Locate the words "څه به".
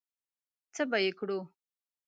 0.75-0.97